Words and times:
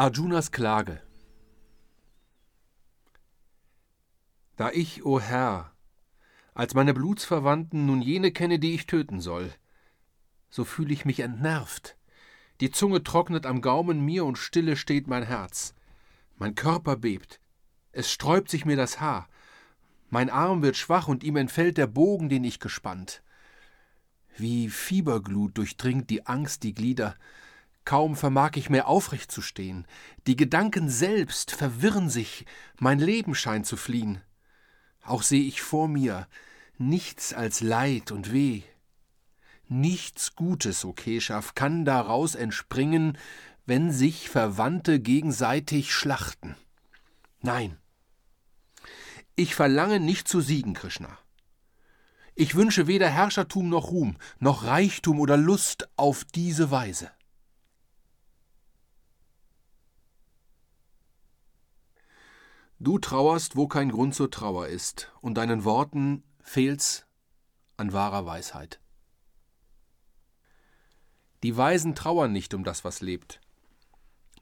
Arjunas 0.00 0.52
Klage 0.52 1.02
Da 4.54 4.70
ich, 4.70 5.04
o 5.04 5.18
Herr, 5.18 5.72
als 6.54 6.74
meine 6.74 6.94
Blutsverwandten 6.94 7.84
nun 7.84 8.00
jene 8.00 8.30
kenne, 8.30 8.60
die 8.60 8.76
ich 8.76 8.86
töten 8.86 9.20
soll, 9.20 9.52
so 10.50 10.64
fühle 10.64 10.92
ich 10.92 11.04
mich 11.04 11.18
entnervt. 11.18 11.96
Die 12.60 12.70
Zunge 12.70 13.02
trocknet 13.02 13.44
am 13.44 13.60
Gaumen 13.60 14.04
mir 14.04 14.24
und 14.24 14.38
stille 14.38 14.76
steht 14.76 15.08
mein 15.08 15.24
Herz. 15.24 15.74
Mein 16.36 16.54
Körper 16.54 16.94
bebt. 16.94 17.40
Es 17.90 18.08
sträubt 18.08 18.50
sich 18.50 18.64
mir 18.64 18.76
das 18.76 19.00
Haar. 19.00 19.28
Mein 20.10 20.30
Arm 20.30 20.62
wird 20.62 20.76
schwach 20.76 21.08
und 21.08 21.24
ihm 21.24 21.34
entfällt 21.34 21.76
der 21.76 21.88
Bogen, 21.88 22.28
den 22.28 22.44
ich 22.44 22.60
gespannt. 22.60 23.24
Wie 24.36 24.70
Fieberglut 24.70 25.58
durchdringt 25.58 26.08
die 26.08 26.24
Angst 26.24 26.62
die 26.62 26.72
Glieder. 26.72 27.16
Kaum 27.88 28.16
vermag 28.16 28.50
ich 28.56 28.68
mehr 28.68 28.86
aufrecht 28.86 29.32
zu 29.32 29.40
stehen. 29.40 29.86
Die 30.26 30.36
Gedanken 30.36 30.90
selbst 30.90 31.52
verwirren 31.52 32.10
sich, 32.10 32.44
mein 32.78 32.98
Leben 32.98 33.34
scheint 33.34 33.64
zu 33.64 33.78
fliehen. 33.78 34.20
Auch 35.02 35.22
seh 35.22 35.40
ich 35.40 35.62
vor 35.62 35.88
mir 35.88 36.28
nichts 36.76 37.32
als 37.32 37.62
Leid 37.62 38.12
und 38.12 38.30
Weh. 38.30 38.60
Nichts 39.68 40.36
Gutes, 40.36 40.84
o 40.84 40.92
Keschav, 40.92 41.54
kann 41.54 41.86
daraus 41.86 42.34
entspringen, 42.34 43.16
wenn 43.64 43.90
sich 43.90 44.28
Verwandte 44.28 45.00
gegenseitig 45.00 45.94
schlachten. 45.94 46.56
Nein, 47.40 47.78
ich 49.34 49.54
verlange 49.54 49.98
nicht 49.98 50.28
zu 50.28 50.42
siegen, 50.42 50.74
Krishna. 50.74 51.16
Ich 52.34 52.54
wünsche 52.54 52.86
weder 52.86 53.08
Herrschertum 53.08 53.70
noch 53.70 53.92
Ruhm, 53.92 54.18
noch 54.40 54.64
Reichtum 54.64 55.20
oder 55.20 55.38
Lust 55.38 55.88
auf 55.96 56.24
diese 56.24 56.70
Weise. 56.70 57.10
Du 62.80 62.98
trauerst, 62.98 63.56
wo 63.56 63.66
kein 63.66 63.90
Grund 63.90 64.14
zur 64.14 64.30
Trauer 64.30 64.68
ist, 64.68 65.10
und 65.20 65.34
deinen 65.34 65.64
Worten 65.64 66.22
fehlt's 66.40 67.06
an 67.76 67.92
wahrer 67.92 68.24
Weisheit. 68.24 68.80
Die 71.42 71.56
Weisen 71.56 71.96
trauern 71.96 72.32
nicht 72.32 72.54
um 72.54 72.62
das, 72.62 72.84
was 72.84 73.00
lebt, 73.00 73.40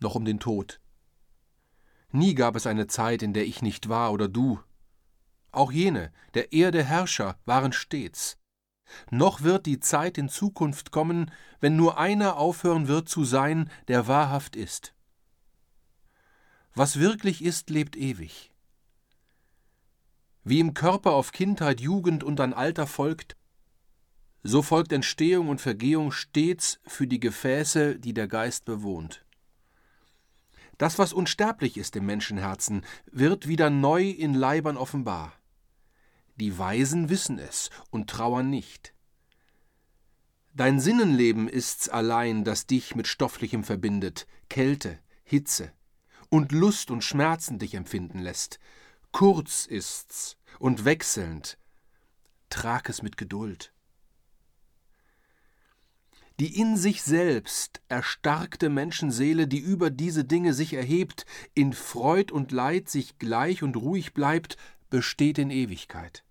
noch 0.01 0.15
um 0.15 0.27
den 0.27 0.39
Tod. 0.39 0.81
Nie 2.13 2.35
gab 2.35 2.57
es 2.57 2.67
eine 2.67 2.87
Zeit, 2.87 3.23
in 3.23 3.33
der 3.33 3.47
ich 3.47 3.63
nicht 3.63 3.89
war 3.89 4.13
oder 4.13 4.29
du. 4.29 4.61
Auch 5.51 5.73
jene, 5.73 6.13
der 6.35 6.53
Erde 6.53 6.85
Herrscher, 6.85 7.39
waren 7.47 7.73
stets. 7.73 8.39
Noch 9.11 9.41
wird 9.43 9.65
die 9.65 9.81
Zeit 9.81 10.19
in 10.19 10.29
Zukunft 10.29 10.91
kommen, 10.91 11.31
wenn 11.61 11.77
nur 11.77 11.99
einer 11.99 12.37
aufhören 12.37 12.87
wird 12.87 13.09
zu 13.09 13.25
sein, 13.25 13.71
der 13.89 14.09
wahrhaft 14.09 14.57
ist. 14.57 14.96
Was 16.77 16.99
wirklich 16.99 17.43
ist, 17.43 17.71
lebt 17.71 17.97
ewig. 17.97 18.53
Wie 20.45 20.61
im 20.61 20.75
Körper 20.75 21.13
auf 21.13 21.33
Kindheit, 21.33 21.81
Jugend 21.81 22.23
und 22.23 22.39
an 22.39 22.53
Alter 22.53 22.87
folgt, 22.87 23.35
so 24.43 24.61
folgt 24.61 24.93
Entstehung 24.93 25.49
und 25.49 25.63
Vergehung 25.63 26.13
stets 26.13 26.79
für 26.87 27.07
die 27.07 27.19
Gefäße, 27.19 27.99
die 27.99 28.13
der 28.13 28.29
Geist 28.29 28.67
bewohnt. 28.67 29.25
Das, 30.77 30.99
was 30.99 31.15
unsterblich 31.15 31.79
ist 31.79 31.97
im 31.97 32.05
Menschenherzen, 32.05 32.85
wird 33.11 33.49
wieder 33.49 33.71
neu 33.71 34.11
in 34.11 34.35
Leibern 34.35 34.77
offenbar. 34.77 35.33
Die 36.37 36.59
Weisen 36.59 37.09
wissen 37.09 37.39
es 37.39 37.71
und 37.89 38.11
trauern 38.11 38.51
nicht. 38.51 38.93
Dein 40.53 40.79
Sinnenleben 40.79 41.49
ist's 41.49 41.89
allein, 41.89 42.45
das 42.45 42.67
dich 42.67 42.95
mit 42.95 43.07
Stofflichem 43.07 43.65
verbindet, 43.65 44.27
Kälte, 44.51 44.99
Hitze, 45.25 45.73
und 46.29 46.53
Lust 46.53 46.91
und 46.91 47.05
Schmerzen 47.05 47.59
dich 47.59 47.75
empfinden 47.75 48.19
lässt. 48.19 48.59
Kurz 49.13 49.67
ist's 49.67 50.37
und 50.59 50.85
wechselnd. 50.85 51.59
Trag 52.51 52.89
es 52.89 53.03
mit 53.03 53.17
Geduld. 53.17 53.73
Die 56.39 56.61
in 56.61 56.77
sich 56.77 57.03
selbst 57.03 57.81
erstarkte 57.89 58.69
Menschenseele, 58.69 59.49
die 59.49 59.59
über 59.59 59.89
diese 59.89 60.25
Dinge 60.25 60.53
sich 60.53 60.75
erhebt, 60.75 61.25
in 61.55 61.73
Freud 61.73 62.31
und 62.31 62.53
Leid 62.53 62.91
sich 62.91 63.19
gleich 63.19 63.63
und 63.63 63.77
ruhig 63.77 64.13
bleibt, 64.13 64.59
besteht 64.91 65.39
in 65.39 65.51
Ewigkeit. 65.51 66.25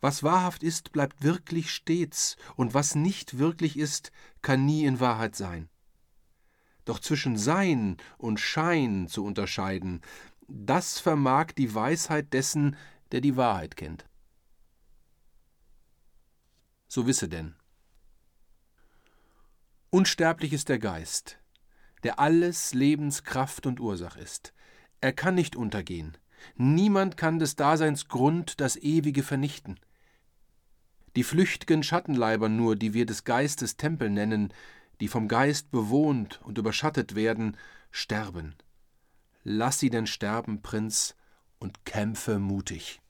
Was 0.00 0.22
wahrhaft 0.22 0.62
ist, 0.62 0.92
bleibt 0.92 1.22
wirklich 1.22 1.70
stets, 1.70 2.36
und 2.56 2.72
was 2.72 2.94
nicht 2.94 3.38
wirklich 3.38 3.76
ist, 3.76 4.12
kann 4.40 4.64
nie 4.64 4.84
in 4.84 5.00
Wahrheit 5.00 5.36
sein. 5.36 5.68
Doch 6.88 7.00
zwischen 7.00 7.36
Sein 7.36 7.98
und 8.16 8.40
Schein 8.40 9.08
zu 9.08 9.22
unterscheiden, 9.22 10.00
das 10.48 10.98
vermag 10.98 11.48
die 11.52 11.74
Weisheit 11.74 12.32
dessen, 12.32 12.76
der 13.12 13.20
die 13.20 13.36
Wahrheit 13.36 13.76
kennt. 13.76 14.06
So 16.86 17.06
wisse 17.06 17.28
denn. 17.28 17.56
Unsterblich 19.90 20.54
ist 20.54 20.70
der 20.70 20.78
Geist, 20.78 21.38
der 22.04 22.18
alles 22.18 22.72
Lebens 22.72 23.22
Kraft 23.22 23.66
und 23.66 23.80
Ursach 23.80 24.16
ist. 24.16 24.54
Er 25.02 25.12
kann 25.12 25.34
nicht 25.34 25.56
untergehen. 25.56 26.16
Niemand 26.56 27.18
kann 27.18 27.38
des 27.38 27.54
Daseins 27.54 28.08
Grund 28.08 28.62
das 28.62 28.76
Ewige 28.76 29.22
vernichten. 29.22 29.78
Die 31.16 31.24
flüchtigen 31.24 31.82
Schattenleiber 31.82 32.48
nur, 32.48 32.76
die 32.76 32.94
wir 32.94 33.04
des 33.04 33.24
Geistes 33.24 33.76
Tempel 33.76 34.08
nennen, 34.08 34.54
die 35.00 35.08
vom 35.08 35.28
Geist 35.28 35.70
bewohnt 35.70 36.40
und 36.42 36.58
überschattet 36.58 37.14
werden, 37.14 37.56
sterben. 37.90 38.54
Lass 39.44 39.78
sie 39.78 39.90
denn 39.90 40.06
sterben, 40.06 40.62
Prinz, 40.62 41.14
und 41.58 41.84
kämpfe 41.84 42.38
mutig. 42.38 43.00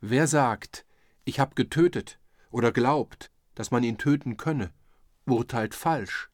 Wer 0.00 0.26
sagt, 0.26 0.84
ich 1.24 1.40
hab 1.40 1.56
getötet 1.56 2.18
oder 2.50 2.72
glaubt, 2.72 3.30
dass 3.54 3.70
man 3.70 3.82
ihn 3.82 3.98
töten 3.98 4.36
könne, 4.36 4.72
urteilt 5.26 5.74
falsch. 5.74 6.30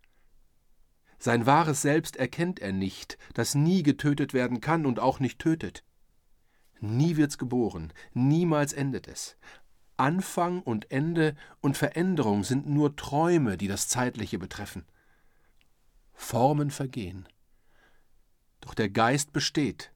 Sein 1.18 1.46
wahres 1.46 1.82
Selbst 1.82 2.16
erkennt 2.16 2.58
er 2.58 2.72
nicht, 2.72 3.16
das 3.34 3.54
nie 3.54 3.82
getötet 3.82 4.34
werden 4.34 4.60
kann 4.60 4.84
und 4.84 4.98
auch 4.98 5.20
nicht 5.20 5.38
tötet. 5.38 5.84
Nie 6.80 7.16
wird's 7.16 7.38
geboren, 7.38 7.92
niemals 8.12 8.72
endet 8.72 9.06
es. 9.06 9.36
Anfang 10.02 10.62
und 10.62 10.90
Ende 10.90 11.36
und 11.60 11.76
Veränderung 11.76 12.42
sind 12.42 12.68
nur 12.68 12.96
Träume, 12.96 13.56
die 13.56 13.68
das 13.68 13.86
Zeitliche 13.86 14.36
betreffen. 14.36 14.84
Formen 16.12 16.72
vergehen. 16.72 17.28
Doch 18.60 18.74
der 18.74 18.88
Geist 18.88 19.32
besteht. 19.32 19.92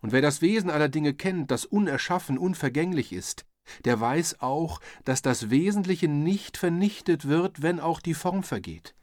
Und 0.00 0.10
wer 0.10 0.20
das 0.20 0.42
Wesen 0.42 0.68
aller 0.68 0.88
Dinge 0.88 1.14
kennt, 1.14 1.52
das 1.52 1.64
unerschaffen, 1.64 2.38
unvergänglich 2.38 3.12
ist, 3.12 3.46
der 3.84 4.00
weiß 4.00 4.40
auch, 4.40 4.80
dass 5.04 5.22
das 5.22 5.50
Wesentliche 5.50 6.08
nicht 6.08 6.56
vernichtet 6.56 7.28
wird, 7.28 7.62
wenn 7.62 7.78
auch 7.78 8.00
die 8.00 8.14
Form 8.14 8.42
vergeht. 8.42 8.96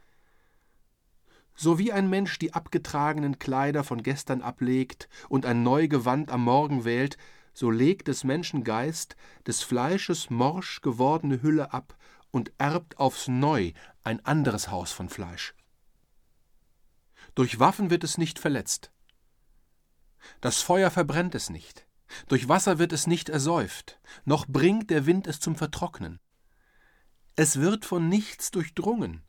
So 1.55 1.79
wie 1.79 1.93
ein 1.93 2.09
Mensch 2.09 2.37
die 2.37 2.53
abgetragenen 2.53 3.39
Kleider 3.39 3.85
von 3.85 4.03
gestern 4.03 4.41
ablegt 4.41 5.07
und 5.29 5.45
ein 5.45 5.63
neu 5.63 5.87
Gewand 5.87 6.31
am 6.31 6.43
Morgen 6.43 6.83
wählt, 6.83 7.17
so 7.57 7.71
legt 7.71 8.07
des 8.07 8.23
Menschen 8.23 8.63
Geist 8.63 9.15
des 9.47 9.63
Fleisches 9.63 10.29
morsch 10.29 10.81
gewordene 10.81 11.41
Hülle 11.41 11.73
ab 11.73 11.97
und 12.29 12.51
erbt 12.59 12.99
aufs 12.99 13.27
Neu 13.27 13.71
ein 14.03 14.23
anderes 14.23 14.69
Haus 14.69 14.91
von 14.91 15.09
Fleisch. 15.09 15.55
Durch 17.33 17.59
Waffen 17.59 17.89
wird 17.89 18.03
es 18.03 18.19
nicht 18.19 18.37
verletzt. 18.37 18.91
Das 20.39 20.61
Feuer 20.61 20.91
verbrennt 20.91 21.33
es 21.33 21.49
nicht. 21.49 21.87
Durch 22.27 22.47
Wasser 22.47 22.77
wird 22.77 22.93
es 22.93 23.07
nicht 23.07 23.27
ersäuft, 23.27 23.99
noch 24.23 24.45
bringt 24.45 24.91
der 24.91 25.07
Wind 25.07 25.25
es 25.25 25.39
zum 25.39 25.55
Vertrocknen. 25.55 26.19
Es 27.35 27.59
wird 27.59 27.85
von 27.85 28.07
nichts 28.07 28.51
durchdrungen. 28.51 29.23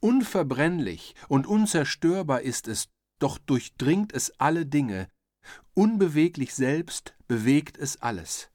Unverbrennlich 0.00 1.14
und 1.28 1.46
unzerstörbar 1.46 2.40
ist 2.40 2.66
es, 2.66 2.88
doch 3.18 3.36
durchdringt 3.36 4.14
es 4.14 4.40
alle 4.40 4.64
Dinge, 4.64 5.10
Unbeweglich 5.74 6.54
selbst 6.54 7.14
bewegt 7.28 7.78
es 7.78 8.00
alles. 8.00 8.50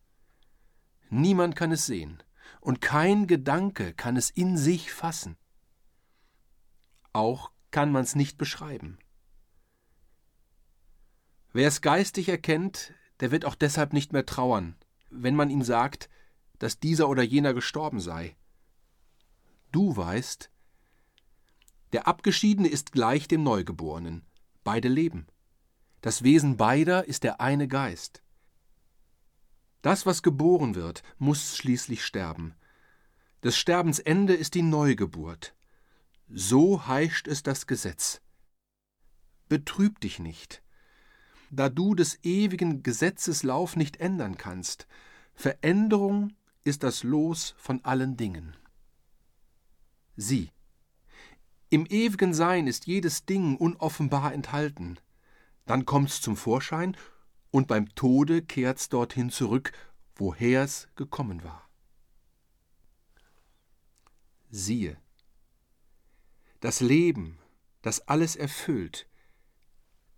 Niemand 1.10 1.56
kann 1.56 1.72
es 1.72 1.86
sehen, 1.86 2.22
und 2.62 2.82
kein 2.82 3.28
Gedanke 3.28 3.94
kann 3.94 4.18
es 4.18 4.30
in 4.30 4.58
sich 4.58 4.92
fassen. 4.92 5.38
Auch 7.14 7.52
kann 7.72 7.92
man's 7.92 8.16
nicht 8.16 8.38
beschreiben. 8.38 8.98
Wer 11.54 11.68
es 11.68 11.82
geistig 11.82 12.30
erkennt, 12.30 12.94
der 13.20 13.32
wird 13.32 13.46
auch 13.46 13.56
deshalb 13.56 13.94
nicht 13.94 14.14
mehr 14.14 14.26
trauern, 14.26 14.76
wenn 15.10 15.36
man 15.36 15.50
ihm 15.50 15.64
sagt, 15.64 16.10
dass 16.60 16.80
dieser 16.80 17.10
oder 17.10 17.24
jener 17.24 17.54
gestorben 17.54 18.00
sei. 18.00 18.36
Du 19.72 19.96
weißt, 19.96 20.52
der 21.94 22.08
Abgeschiedene 22.08 22.68
ist 22.68 22.92
gleich 22.92 23.28
dem 23.28 23.44
Neugeborenen, 23.44 24.26
beide 24.64 24.88
leben. 24.88 25.28
Das 26.02 26.24
Wesen 26.24 26.58
beider 26.58 27.08
ist 27.08 27.24
der 27.24 27.42
eine 27.42 27.68
Geist. 27.68 28.22
Das, 29.82 30.06
was 30.06 30.22
geboren 30.22 30.76
wird, 30.76 31.04
muss 31.18 31.58
schließlich 31.58 32.06
sterben. 32.06 32.56
Des 33.44 33.58
Sterbens 33.58 34.00
Ende 34.00 34.34
ist 34.34 34.56
die 34.56 34.62
Neugeburt. 34.62 35.56
So 36.30 36.88
heischt 36.88 37.28
es 37.28 37.44
das 37.44 37.68
Gesetz. 37.68 38.22
Betrüb 39.48 40.02
dich 40.02 40.20
nicht, 40.20 40.62
da 41.52 41.70
du 41.70 41.96
des 41.96 42.24
ewigen 42.24 42.84
Gesetzes 42.84 43.44
Lauf 43.44 43.76
nicht 43.76 43.98
ändern 43.98 44.38
kannst. 44.38 44.88
Veränderung 45.36 46.36
ist 46.64 46.84
das 46.84 47.04
Los 47.04 47.56
von 47.58 47.84
allen 47.86 48.18
Dingen. 48.18 48.58
Sieh, 50.18 50.52
im 51.70 51.86
ewigen 51.86 52.34
Sein 52.34 52.68
ist 52.68 52.88
jedes 52.88 53.26
Ding 53.26 53.56
unoffenbar 53.56 54.34
enthalten. 54.34 55.00
Dann 55.68 55.86
kommt's 55.86 56.22
zum 56.22 56.36
Vorschein 56.36 56.98
und 57.52 57.68
beim 57.68 57.94
Tode 57.94 58.42
kehrt's 58.42 58.90
dorthin 58.90 59.30
zurück, 59.30 59.74
woher's 60.16 60.88
gekommen 60.96 61.44
war. 61.44 61.70
Siehe, 64.50 64.98
das 66.62 66.80
Leben, 66.80 67.38
das 67.82 68.08
alles 68.08 68.36
erfüllt, 68.36 69.08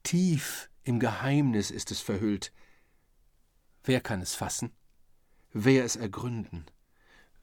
tief 0.03 0.69
im 0.83 0.99
Geheimnis 0.99 1.71
ist 1.71 1.91
es 1.91 1.99
verhüllt. 1.99 2.53
Wer 3.83 4.01
kann 4.01 4.21
es 4.21 4.35
fassen? 4.35 4.71
Wer 5.51 5.83
es 5.83 5.95
ergründen? 5.95 6.65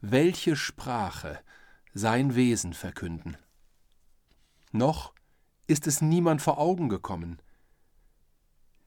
Welche 0.01 0.55
Sprache 0.55 1.41
sein 1.93 2.37
Wesen 2.37 2.73
verkünden? 2.73 3.37
Noch 4.71 5.13
ist 5.67 5.89
es 5.89 6.01
niemand 6.01 6.41
vor 6.41 6.59
Augen 6.59 6.89
gekommen. 6.89 7.43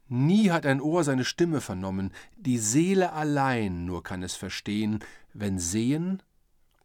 Nie 0.10 0.50
hat 0.50 0.66
ein 0.66 0.82
Ohr 0.82 1.04
seine 1.04 1.24
Stimme 1.24 1.62
vernommen, 1.62 2.12
die 2.36 2.58
Seele 2.58 3.14
allein 3.14 3.86
nur 3.86 4.02
kann 4.04 4.24
es 4.24 4.36
verstehen, 4.36 5.00
wenn 5.34 5.60
Sehen 5.60 6.24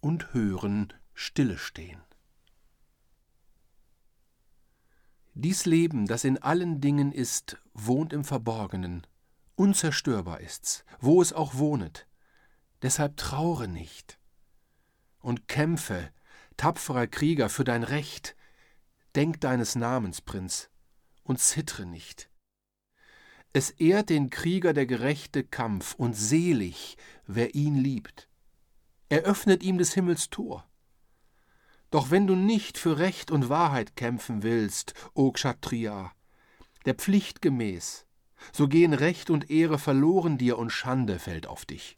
und 0.00 0.34
Hören 0.34 0.92
stille 1.14 1.56
stehen. 1.56 2.02
Dies 5.32 5.64
Leben, 5.64 6.06
das 6.06 6.24
in 6.24 6.36
allen 6.38 6.82
Dingen 6.82 7.12
ist, 7.12 7.56
wohnt 7.72 8.12
im 8.12 8.24
Verborgenen, 8.24 9.06
unzerstörbar 9.56 10.40
ist's, 10.40 10.84
wo 11.00 11.22
es 11.22 11.32
auch 11.32 11.54
wohnet. 11.54 12.06
Deshalb 12.82 13.16
traure 13.16 13.66
nicht 13.68 14.18
und 15.20 15.48
kämpfe, 15.48 16.10
tapferer 16.58 17.06
Krieger, 17.06 17.48
für 17.48 17.64
dein 17.64 17.82
Recht. 17.82 18.36
Denk 19.16 19.40
deines 19.40 19.74
Namens, 19.74 20.20
Prinz, 20.20 20.68
und 21.22 21.40
zittre 21.40 21.86
nicht. 21.86 22.28
Es 23.56 23.70
ehrt 23.70 24.10
den 24.10 24.30
Krieger 24.30 24.72
der 24.72 24.84
gerechte 24.84 25.44
Kampf, 25.44 25.94
und 25.94 26.14
selig, 26.14 26.96
wer 27.28 27.54
ihn 27.54 27.76
liebt. 27.76 28.28
Er 29.08 29.20
öffnet 29.20 29.62
ihm 29.62 29.78
des 29.78 29.94
Himmels 29.94 30.28
Tor. 30.28 30.68
Doch 31.92 32.10
wenn 32.10 32.26
du 32.26 32.34
nicht 32.34 32.78
für 32.78 32.98
Recht 32.98 33.30
und 33.30 33.48
Wahrheit 33.48 33.94
kämpfen 33.94 34.42
willst, 34.42 34.94
o 35.14 35.30
Kshatriya, 35.30 36.10
der 36.84 36.94
Pflicht 36.94 37.42
gemäß, 37.42 38.06
so 38.52 38.66
gehen 38.66 38.92
Recht 38.92 39.30
und 39.30 39.48
Ehre 39.50 39.78
verloren 39.78 40.36
dir 40.36 40.58
und 40.58 40.70
Schande 40.70 41.20
fällt 41.20 41.46
auf 41.46 41.64
dich. 41.64 41.96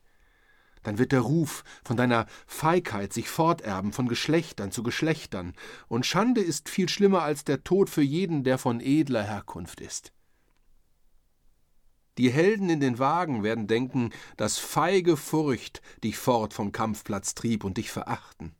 Dann 0.82 0.98
wird 0.98 1.12
der 1.12 1.20
Ruf 1.20 1.64
von 1.84 1.96
deiner 1.96 2.26
Feigheit 2.46 3.14
sich 3.14 3.30
forterben 3.30 3.94
von 3.94 4.08
Geschlechtern 4.08 4.72
zu 4.72 4.82
Geschlechtern, 4.82 5.54
und 5.88 6.04
Schande 6.04 6.42
ist 6.42 6.68
viel 6.68 6.90
schlimmer 6.90 7.22
als 7.22 7.44
der 7.44 7.64
Tod 7.64 7.88
für 7.88 8.02
jeden, 8.02 8.44
der 8.44 8.58
von 8.58 8.80
edler 8.82 9.22
Herkunft 9.22 9.80
ist. 9.80 10.12
Die 12.18 12.30
Helden 12.30 12.70
in 12.70 12.80
den 12.80 12.98
Wagen 12.98 13.42
werden 13.42 13.66
denken, 13.66 14.10
dass 14.36 14.58
feige 14.58 15.16
Furcht 15.16 15.82
dich 16.02 16.16
fort 16.16 16.54
vom 16.54 16.72
Kampfplatz 16.72 17.34
trieb 17.34 17.62
und 17.64 17.76
dich 17.76 17.90
verachten. 17.90 18.54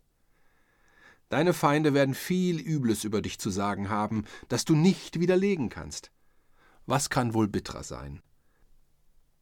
Deine 1.28 1.54
Feinde 1.54 1.94
werden 1.94 2.14
viel 2.14 2.60
Übles 2.60 3.04
über 3.04 3.22
dich 3.22 3.38
zu 3.38 3.50
sagen 3.50 3.88
haben, 3.88 4.24
das 4.48 4.64
du 4.64 4.76
nicht 4.76 5.18
widerlegen 5.18 5.70
kannst. 5.70 6.10
Was 6.86 7.10
kann 7.10 7.34
wohl 7.34 7.48
bitterer 7.48 7.82
sein? 7.82 8.22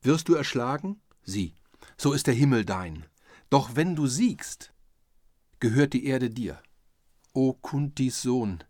Wirst 0.00 0.28
du 0.28 0.34
erschlagen? 0.34 1.00
Sieh, 1.24 1.54
so 1.96 2.12
ist 2.12 2.26
der 2.26 2.34
Himmel 2.34 2.64
dein. 2.64 3.06
Doch 3.50 3.76
wenn 3.76 3.96
du 3.96 4.06
siegst, 4.06 4.72
gehört 5.60 5.92
die 5.92 6.06
Erde 6.06 6.30
dir. 6.30 6.62
O 7.32 7.52
Kuntis 7.52 8.22
Sohn, 8.22 8.64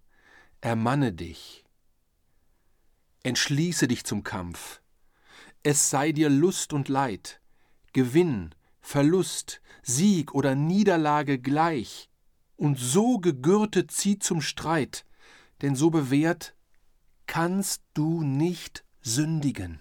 ermanne 0.61 1.12
dich. 1.12 1.64
Entschließe 3.23 3.88
dich 3.88 4.05
zum 4.05 4.25
Kampf. 4.25 4.81
Es 5.66 5.88
sei 5.88 6.12
dir 6.12 6.28
Lust 6.28 6.75
und 6.75 6.90
Leid, 6.90 7.40
Gewinn, 7.94 8.55
Verlust, 8.82 9.62
Sieg 9.82 10.34
oder 10.34 10.55
Niederlage 10.55 11.38
gleich, 11.38 12.11
und 12.56 12.78
so 12.78 13.19
gegürtet 13.19 13.90
zieh 13.90 14.19
zum 14.19 14.43
Streit, 14.43 15.06
denn 15.62 15.75
so 15.75 15.88
bewährt 15.88 16.55
kannst 17.26 17.82
du 17.94 18.22
nicht 18.22 18.84
sündigen. 19.00 19.81